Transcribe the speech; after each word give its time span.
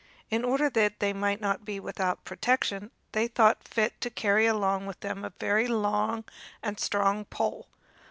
In 0.31 0.43
order 0.43 0.67
that 0.67 0.99
they 0.99 1.13
might 1.13 1.39
not 1.41 1.63
be 1.63 1.79
without 1.79 2.25
protection, 2.25 2.89
they 3.11 3.27
thought 3.27 3.67
fit 3.67 4.01
to 4.01 4.09
carry 4.09 4.47
along 4.47 4.87
with 4.87 4.99
them 5.01 5.23
a 5.23 5.29
very 5.39 5.67
long 5.67 6.23
and 6.63 6.79
strong 6.79 7.23
pole. 7.25 7.67